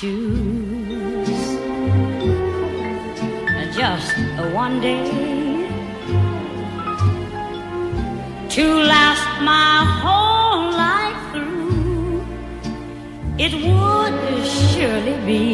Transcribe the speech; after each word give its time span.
choose. 0.00 1.58
Just 3.74 4.14
one 4.54 4.80
day 4.80 5.04
to 8.48 8.64
last 8.92 9.26
my 9.42 9.74
whole 10.02 10.70
life 10.86 11.22
through, 11.32 12.22
it 13.38 13.52
would 13.66 14.16
surely 14.70 15.16
be 15.26 15.44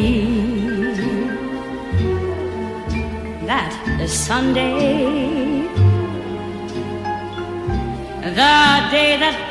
that 3.49 3.73
Sunday, 4.07 5.63
the 8.39 8.55
day 8.93 9.17
that 9.23 9.44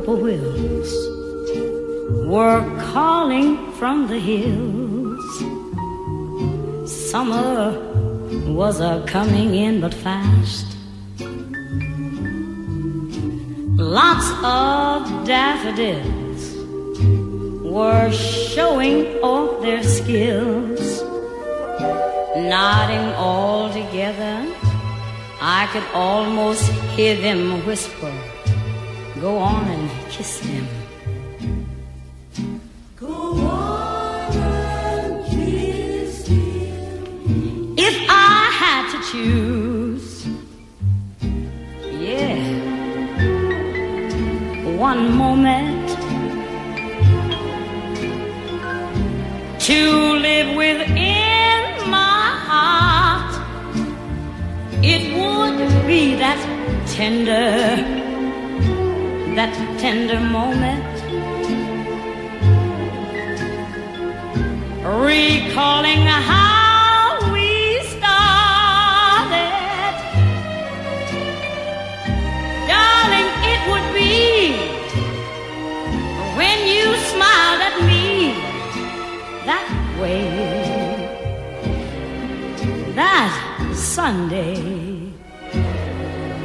Whippoorwills 0.00 0.92
were 2.26 2.64
calling 2.92 3.70
from 3.72 4.06
the 4.08 4.18
hills. 4.18 5.20
Summer 6.90 7.78
was 8.48 8.80
a 8.80 9.04
coming 9.06 9.54
in 9.54 9.82
but 9.82 9.92
fast. 9.92 10.64
Lots 13.76 14.30
of 14.42 15.26
daffodils 15.26 16.42
were 17.62 18.10
showing 18.10 19.18
off 19.22 19.60
their 19.60 19.82
skills. 19.82 21.02
Nodding 22.36 23.12
all 23.16 23.68
together, 23.70 24.46
I 25.42 25.68
could 25.72 25.84
almost 25.92 26.70
hear 26.96 27.16
them 27.16 27.66
whisper, 27.66 28.10
Go 29.20 29.36
on 29.36 29.68
and 29.68 29.89
kiss 30.20 30.40
him. 30.40 30.66
If 37.86 37.96
I 38.10 38.50
had 38.62 38.84
to 38.92 38.98
choose. 39.10 40.26
Yeah. 42.06 42.36
One 44.90 45.02
moment 45.16 45.88
to 49.68 49.80
live 50.26 50.54
within 50.54 51.62
my 51.98 52.24
heart. 52.48 53.32
It 54.82 55.02
would 55.18 55.86
be 55.86 56.14
that 56.16 56.40
tender, 56.94 58.09
that 59.36 59.54
tender 59.78 60.18
moment. 60.18 60.84
Recalling 64.82 66.02
how 66.02 67.30
we 67.32 67.80
started. 67.94 68.34
Darling, 72.66 73.30
it 73.52 73.60
would 73.70 73.88
be 73.94 74.56
when 76.36 76.58
you 76.66 76.86
smiled 77.12 77.60
at 77.68 77.76
me 77.86 78.34
that 79.46 79.66
way. 80.00 80.26
That 82.94 83.32
Sunday, 83.74 84.56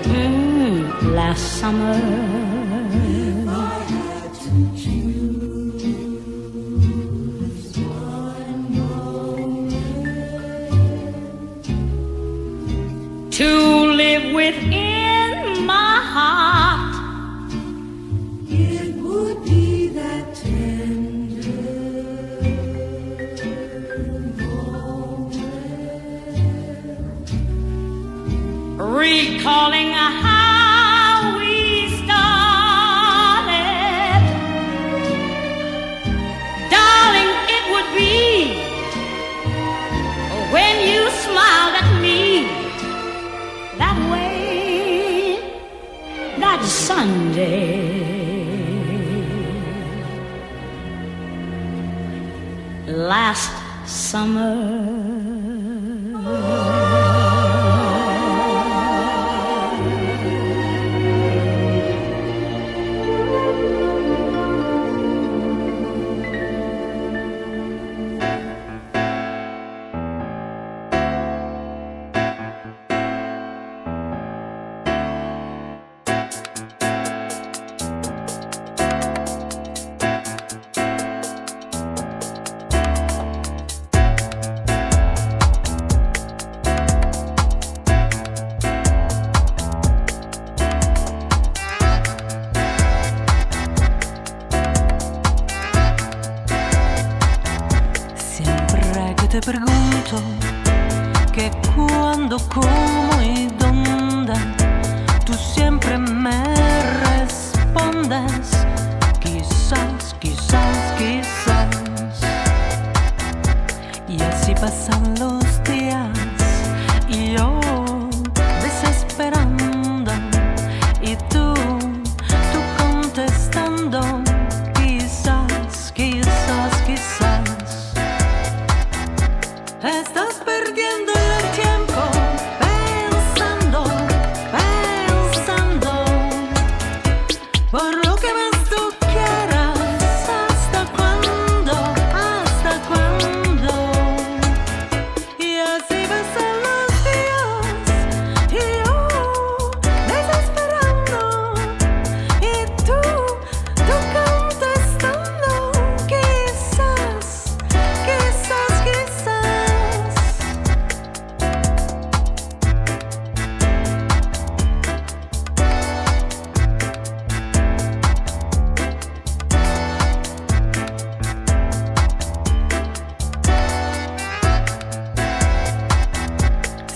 mm, 0.04 1.14
last 1.16 1.60
summer. 1.60 2.45
Summer. 54.26 54.95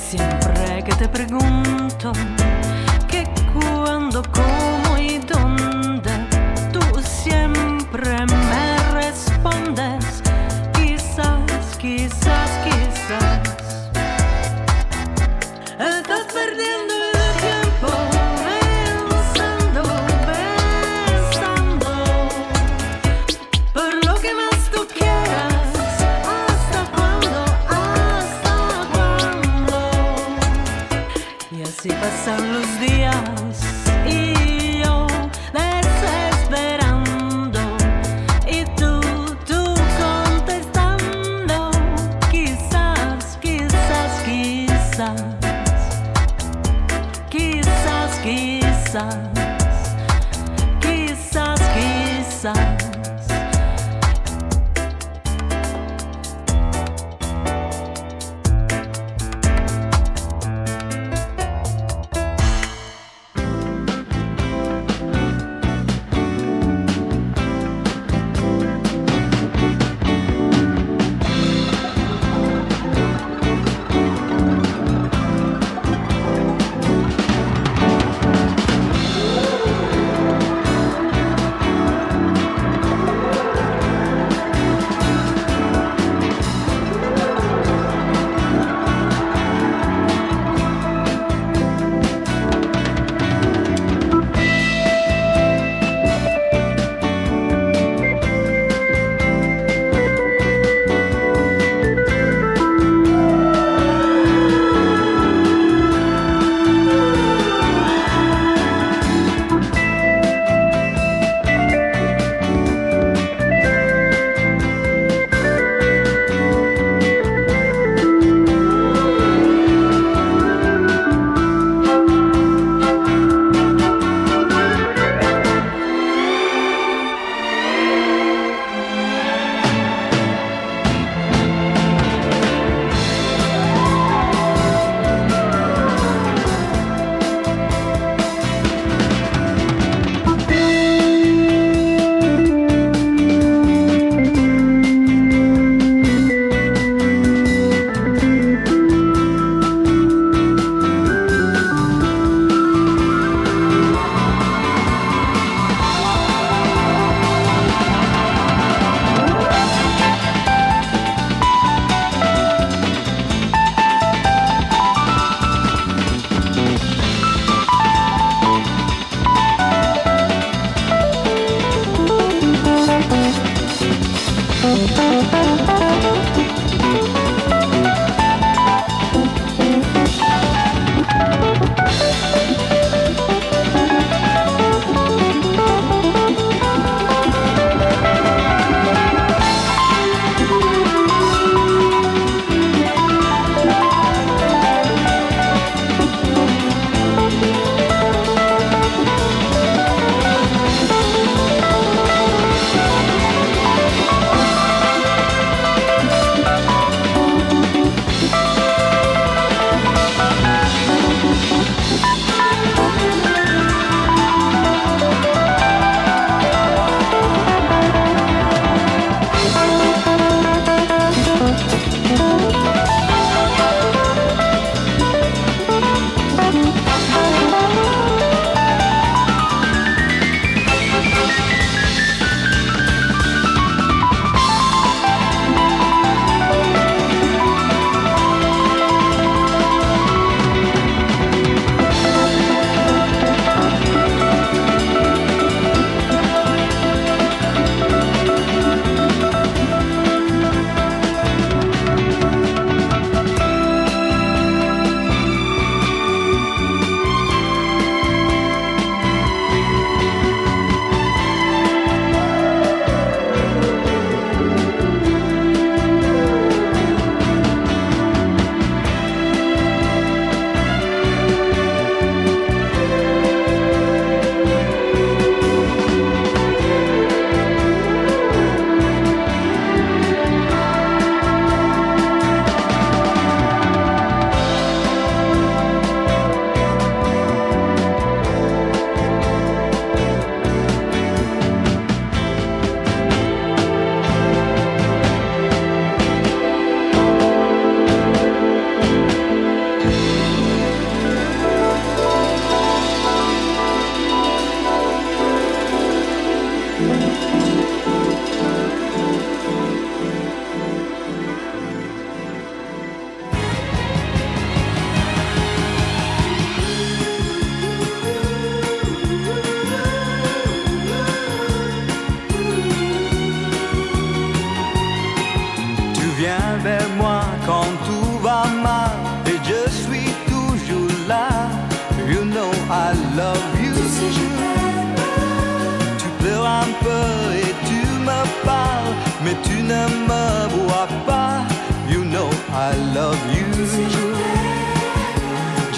Siempre 0.10 0.84
que 0.84 0.96
te 0.96 1.08
pregunto. 1.08 2.12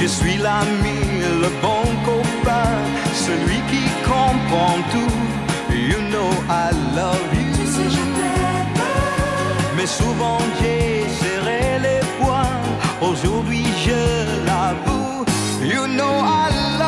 Je 0.02 0.08
suis 0.08 0.38
l'ami, 0.38 1.00
le 1.44 1.50
bon 1.62 1.84
copain, 2.04 2.74
celui 3.14 3.60
qui 3.70 3.84
comprend 4.04 4.78
tout. 4.92 5.16
You 5.72 6.00
know 6.10 6.32
I 6.50 6.72
love 6.96 7.28
you. 7.32 7.54
Tu 7.56 7.68
sais, 7.68 7.88
je 7.88 8.04
t'aime. 8.18 8.82
Mais 9.78 9.86
souvent 9.86 10.40
j'ai 10.60 11.06
serré 11.22 11.78
les 11.86 12.02
poings. 12.20 12.62
Aujourd'hui 13.00 13.66
je 13.86 14.46
l'avoue. 14.48 15.24
You 15.64 15.86
know 15.86 16.16
I 16.24 16.50
love 16.50 16.80
you. 16.80 16.81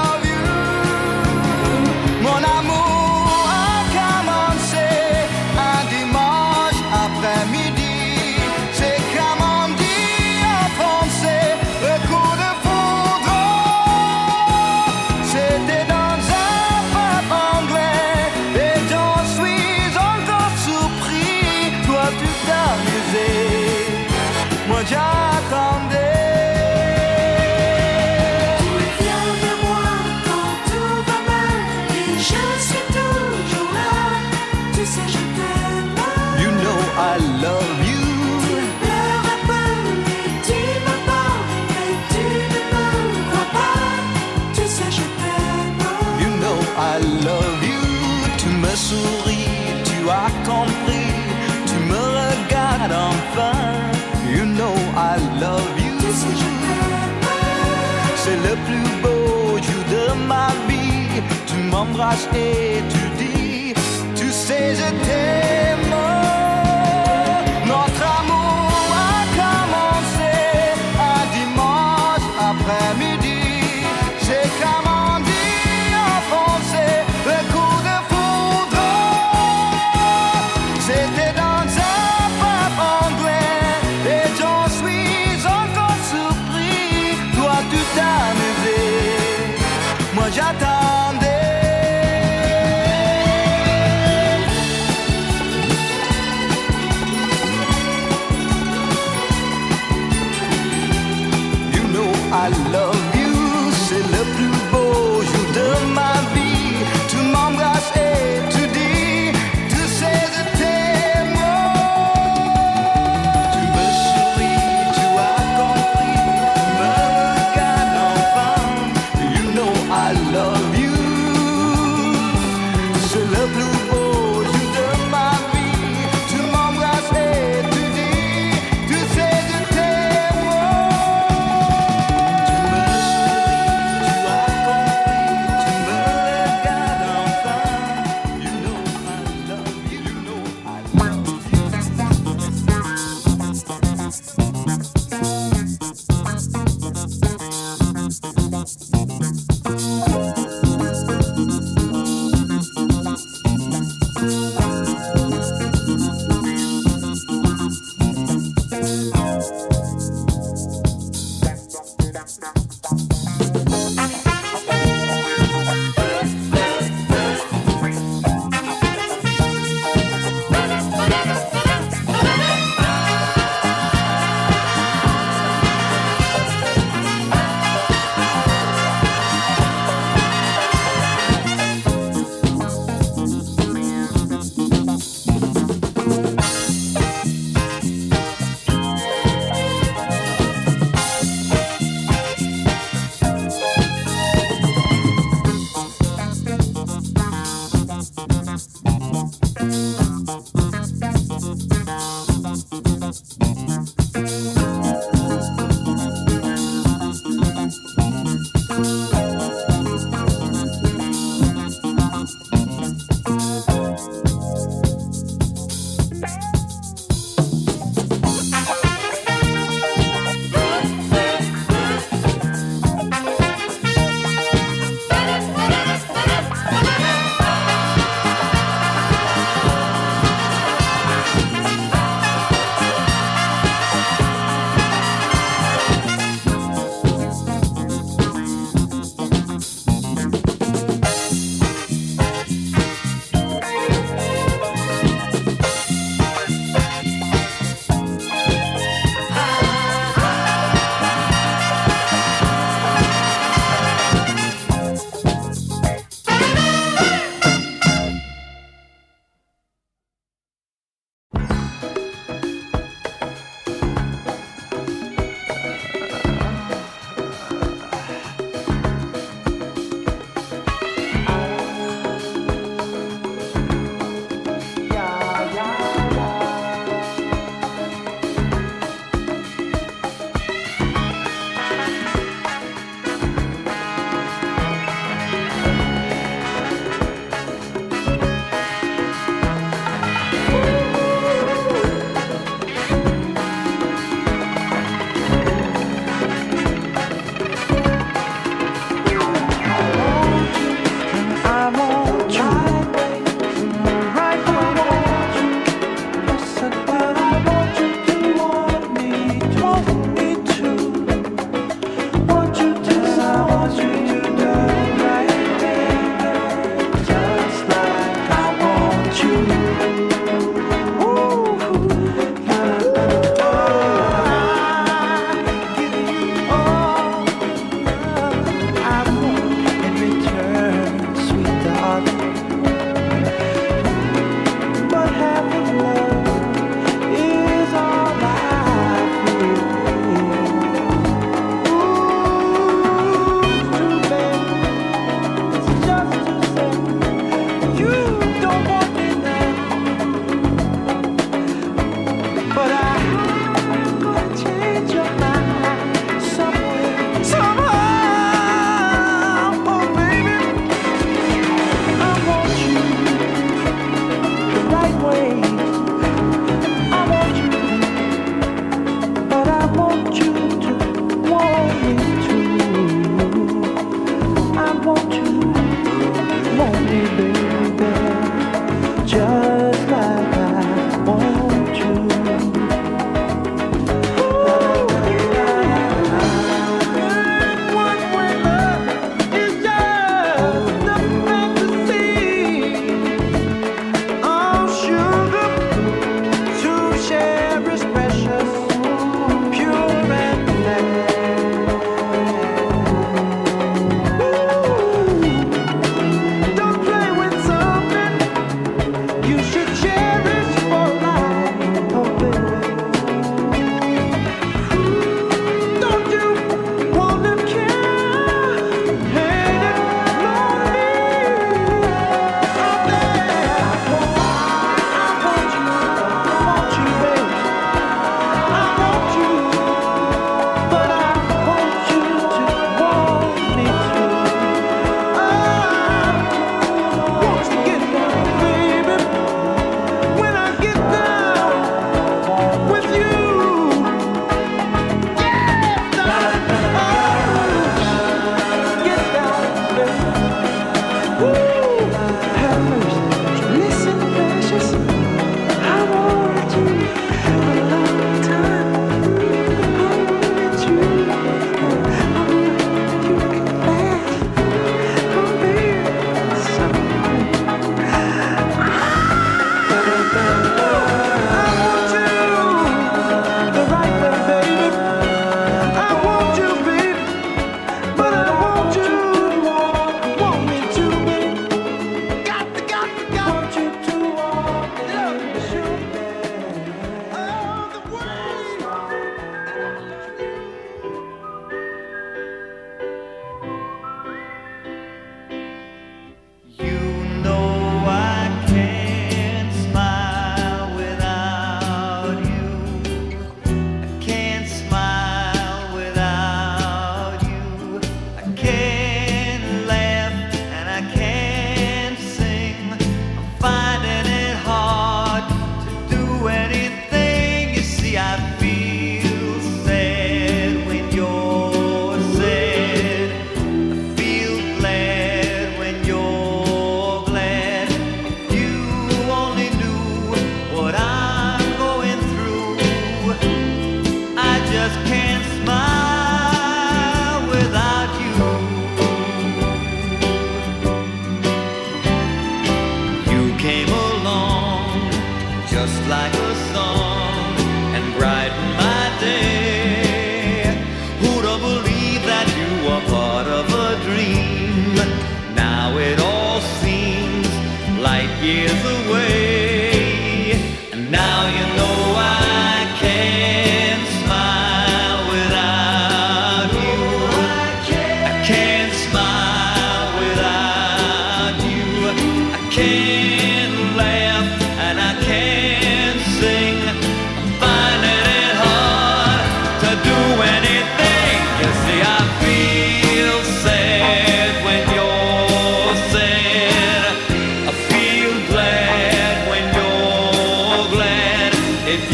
Et 62.34 62.82
tu 62.90 63.24
dis, 63.24 63.74
tu 64.16 64.32
sais, 64.32 64.76
je 64.76 65.06
t'aime. 65.06 65.53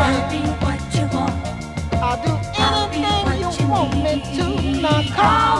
I'll 0.00 0.30
be 0.30 0.38
what 0.62 0.80
you 0.94 1.06
want. 1.14 1.34
I'll 1.94 2.22
do 2.22 2.32
anything 2.56 3.60
you, 3.60 3.68
want 3.68 3.94
me 3.96 4.22
to. 4.36 4.80
Now 4.80 5.02
call. 5.14 5.57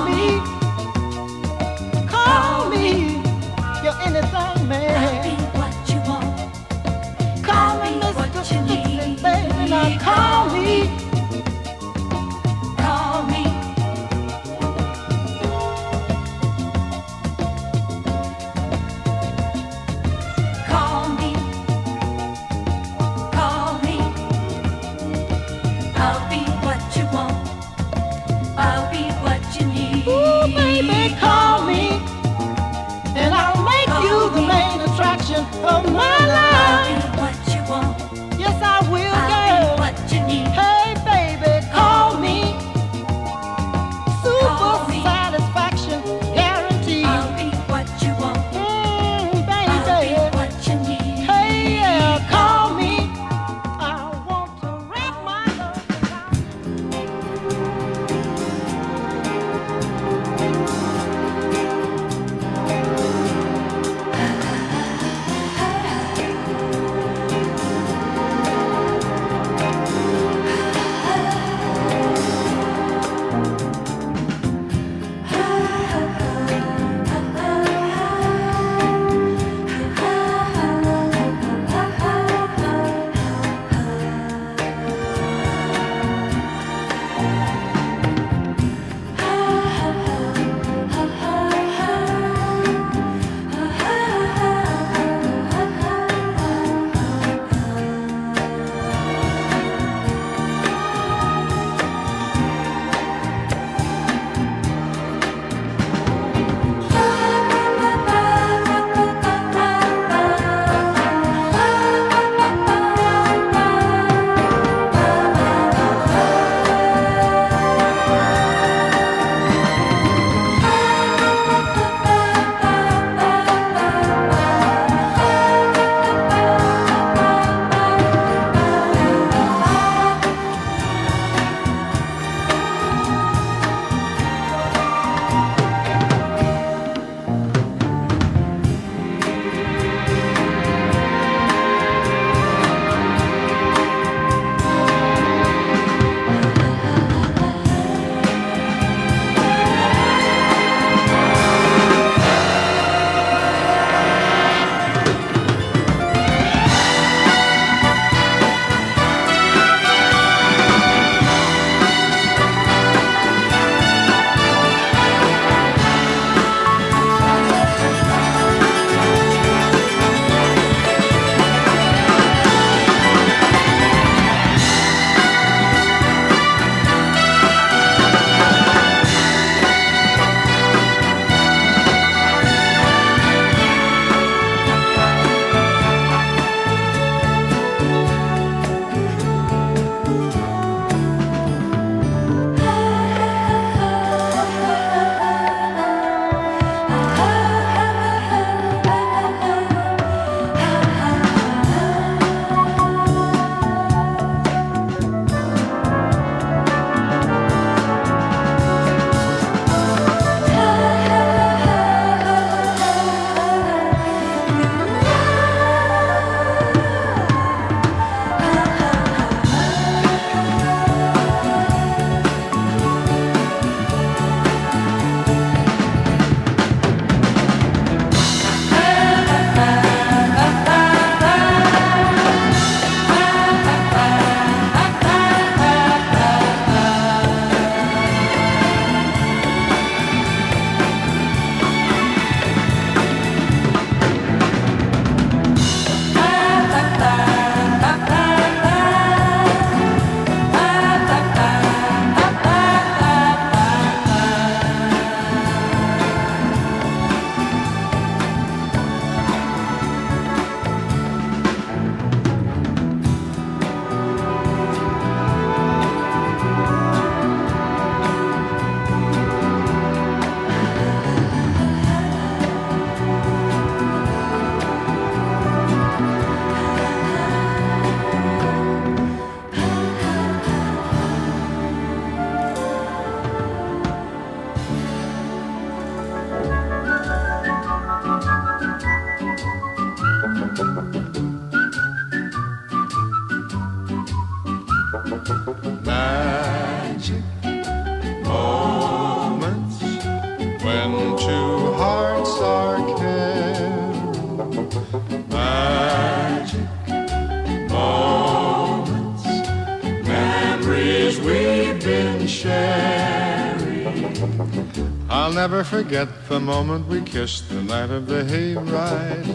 Never 315.33 315.65
forget 315.65 316.09
the 316.29 316.39
moment 316.39 316.87
we 316.87 317.01
kissed 317.03 317.49
the 317.49 317.61
night 317.63 317.91
of 317.91 318.07
the 318.07 318.23
hayride. 318.23 319.27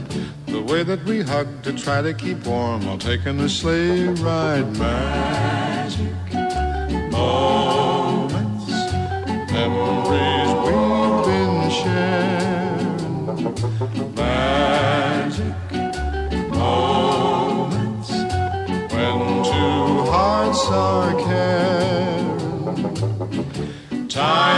The 0.47 0.61
way 0.61 0.81
that 0.83 1.03
we 1.03 1.21
hugged 1.21 1.63
to 1.65 1.73
try 1.73 2.01
to 2.01 2.13
keep 2.13 2.45
warm 2.45 2.85
while 2.85 2.97
taking 2.97 3.39
a 3.41 3.49
sleigh 3.49 4.05
ride. 4.07 4.77
Magic 4.77 6.33
moments, 7.11 8.71
memories 9.51 10.51
we've 10.65 11.25
been 11.27 11.69
sharing. 11.81 13.35
Magic 14.15 15.55
moments 16.49 18.09
when 18.93 19.19
two 19.43 20.03
hearts 20.11 20.63
are 20.69 21.13
caring. 21.27 22.33
Time 24.07 24.52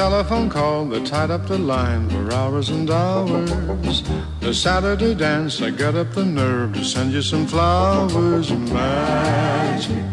telephone 0.00 0.48
call 0.48 0.86
that 0.86 1.04
tied 1.04 1.30
up 1.30 1.46
the 1.46 1.58
line 1.58 2.08
for 2.08 2.32
hours 2.32 2.70
and 2.70 2.90
hours. 2.90 4.02
The 4.40 4.54
Saturday 4.54 5.14
dance, 5.14 5.60
I 5.60 5.68
got 5.68 5.94
up 5.94 6.12
the 6.12 6.24
nerve 6.24 6.72
to 6.72 6.82
send 6.82 7.12
you 7.12 7.20
some 7.20 7.46
flowers. 7.46 8.50
Magic 8.50 10.04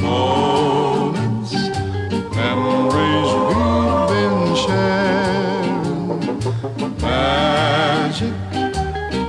moments, 0.00 1.52
memories 2.42 3.30
we've 3.48 4.08
been 4.12 4.40
sharing. 4.64 6.20
Magic 7.02 8.36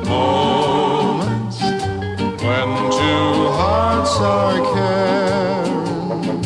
moments 0.07 1.59
when 2.41 2.69
two 3.01 3.31
hearts 3.59 4.15
are 4.33 4.59
caring. 4.75 6.41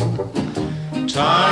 Time 1.06 1.51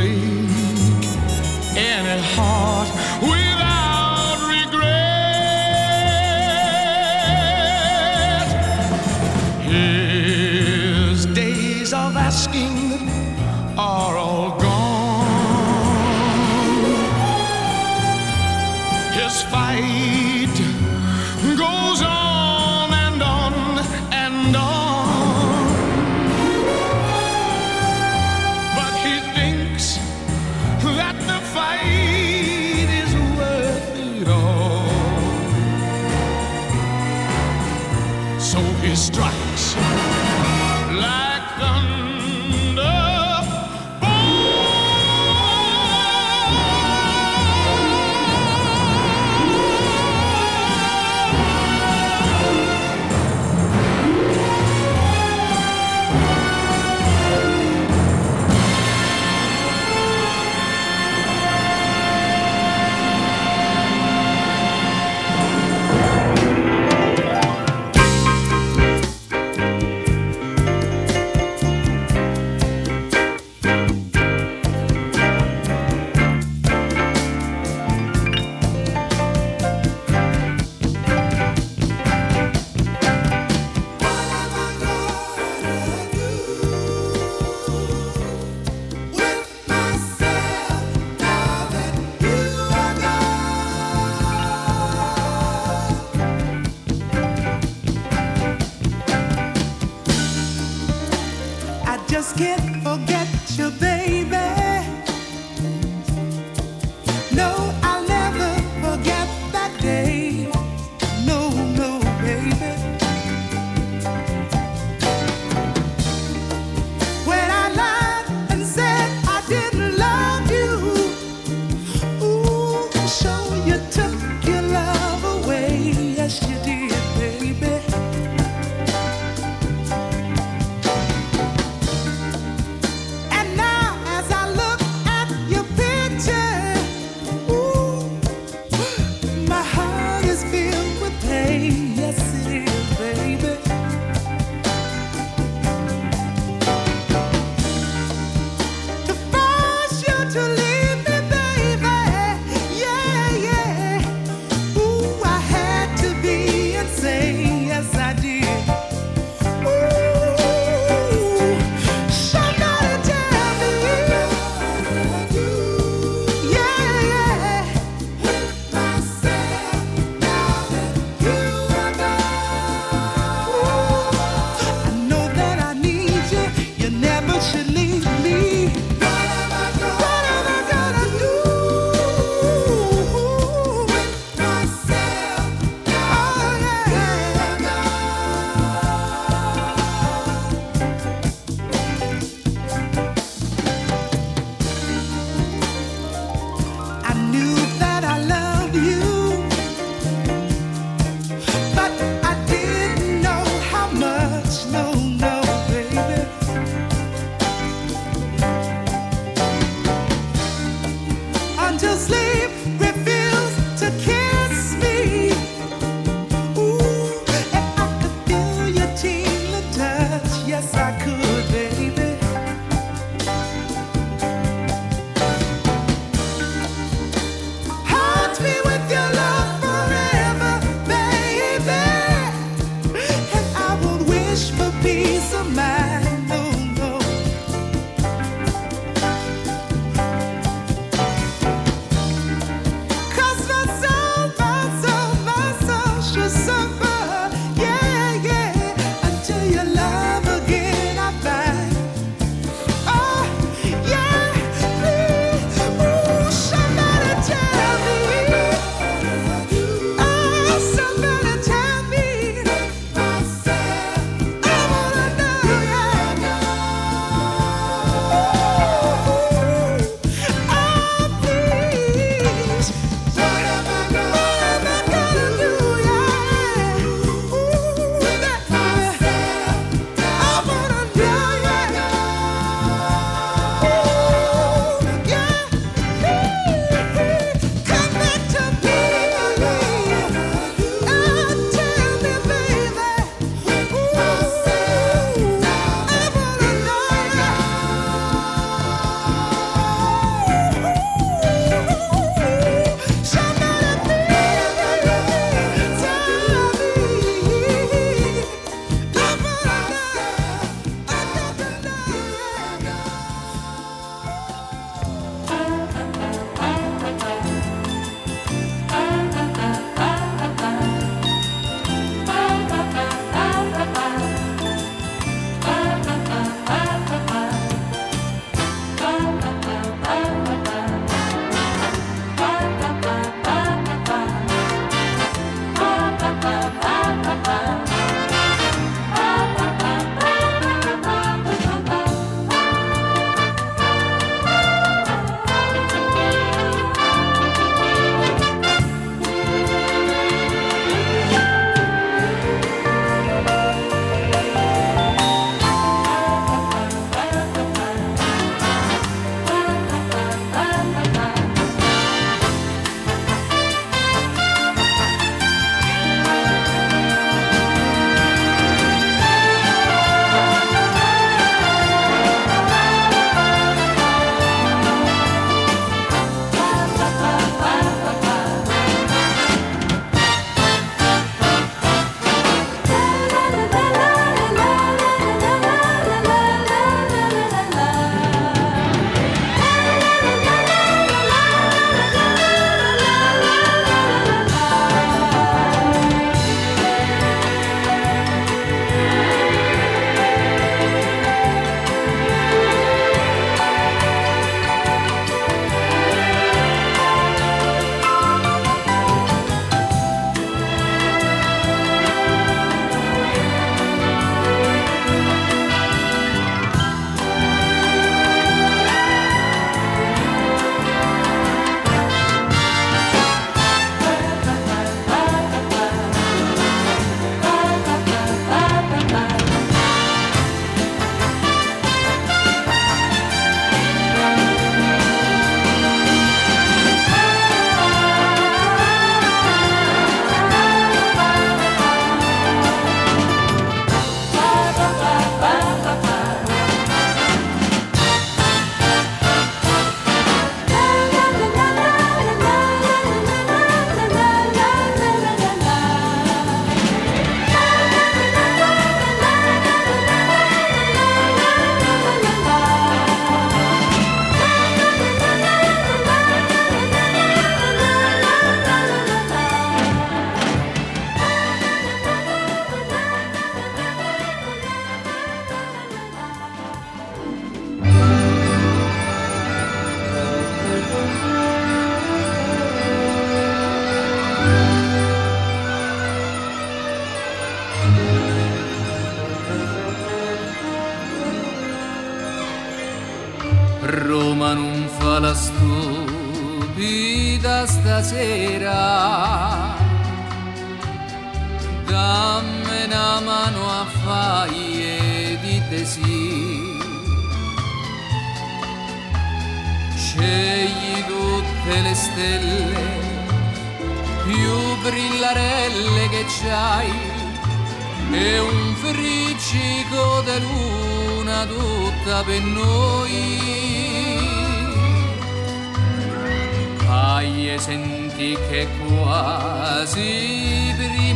break. 0.00 0.18
Any 1.76 2.20
heart 2.34 2.59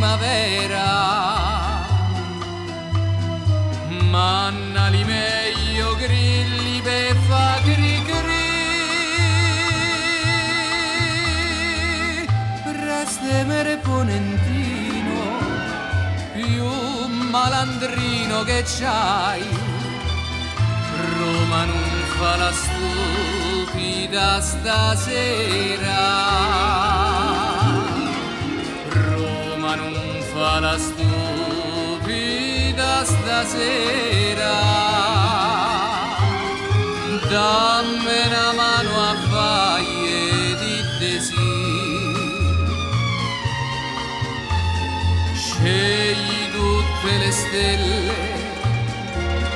primavera. 0.05 0.87
Manna 4.11 4.89
li 4.89 5.03
meglio 5.05 5.97
grilli 5.97 6.81
per 6.83 7.17
fa 7.29 7.59
cri 7.63 8.03
cri 8.05 8.53
restemere 12.87 13.79
ponentino 13.79 15.23
più 16.35 16.67
malandrino 17.31 18.43
che 18.45 18.63
c'hai. 18.65 19.43
Roma 21.19 21.65
non 21.65 22.03
fa 22.19 22.37
la 22.37 22.53
stupida 22.53 24.41
stasera 24.41 25.95
Non 29.77 29.95
fa 30.33 30.61
la 30.61 30.79
stupida 30.79 31.05
stasera. 33.05 34.55
Dammi 37.29 38.19
una 38.27 38.53
mano 38.53 38.93
a 39.11 39.15
fai 39.31 39.87
e 40.07 40.57
dite 40.61 41.21
sì 41.21 41.53
scegli 45.35 46.51
tutte 46.53 47.11
le 47.19 47.31
stelle 47.33 48.13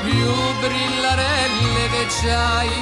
più 0.03 0.33
brillarelle 0.61 1.89
che 1.93 2.05
c'hai 2.21 2.77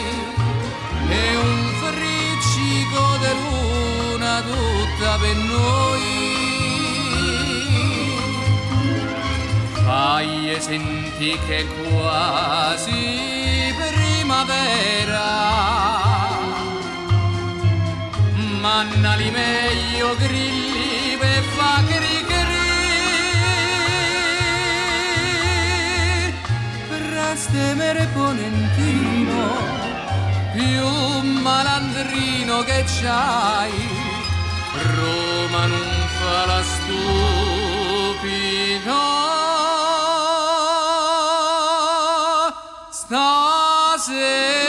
e 1.09 1.37
un 1.37 1.57
friccico 1.83 3.05
di 3.23 3.33
luna 3.43 4.43
tutta 4.43 5.11
per 5.19 5.37
noi 5.37 6.46
fai 9.97 10.51
e 10.51 10.61
senti 10.61 11.31
che 11.47 11.67
quasi 11.89 13.01
primavera. 13.83 15.29
Manna 18.61 19.15
li 19.15 19.31
meglio 19.31 20.09
grilli 20.17 21.17
per 21.19 21.43
fa 21.57 21.83
cri 21.89 22.25
stemere 27.39 28.09
ponentino 28.15 29.41
più 30.55 30.89
malandrino 31.43 32.63
che 32.63 32.83
c'hai. 32.87 33.75
Roma 34.97 35.67
non 35.67 35.91
fa 36.19 36.47
la 36.47 36.63
stupida 36.73 37.77
say 44.07 44.66